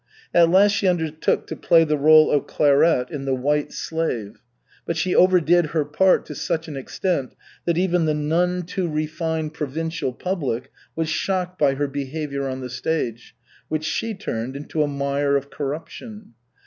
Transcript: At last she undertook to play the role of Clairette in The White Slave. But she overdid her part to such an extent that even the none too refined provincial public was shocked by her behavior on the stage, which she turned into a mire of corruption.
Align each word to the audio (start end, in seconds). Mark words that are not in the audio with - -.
At 0.33 0.49
last 0.49 0.71
she 0.71 0.87
undertook 0.87 1.45
to 1.45 1.55
play 1.55 1.83
the 1.83 1.95
role 1.95 2.31
of 2.31 2.47
Clairette 2.47 3.11
in 3.11 3.25
The 3.25 3.35
White 3.35 3.71
Slave. 3.71 4.41
But 4.87 4.97
she 4.97 5.13
overdid 5.13 5.67
her 5.67 5.85
part 5.85 6.25
to 6.25 6.33
such 6.33 6.67
an 6.67 6.75
extent 6.75 7.35
that 7.65 7.77
even 7.77 8.05
the 8.05 8.15
none 8.15 8.63
too 8.63 8.89
refined 8.89 9.53
provincial 9.53 10.11
public 10.11 10.71
was 10.95 11.07
shocked 11.07 11.59
by 11.59 11.75
her 11.75 11.87
behavior 11.87 12.47
on 12.49 12.61
the 12.61 12.69
stage, 12.71 13.35
which 13.67 13.85
she 13.85 14.15
turned 14.15 14.55
into 14.55 14.81
a 14.81 14.87
mire 14.87 15.37
of 15.37 15.51
corruption. 15.51 16.33